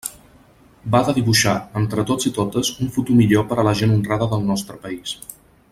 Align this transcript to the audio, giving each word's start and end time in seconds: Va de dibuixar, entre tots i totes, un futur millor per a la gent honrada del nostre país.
Va 0.95 1.01
de 1.09 1.13
dibuixar, 1.17 1.53
entre 1.81 2.07
tots 2.11 2.29
i 2.31 2.33
totes, 2.39 2.73
un 2.85 2.91
futur 2.97 3.19
millor 3.21 3.47
per 3.53 3.59
a 3.61 3.67
la 3.69 3.75
gent 3.83 3.95
honrada 3.99 4.31
del 4.33 4.49
nostre 4.53 4.81
país. 4.87 5.17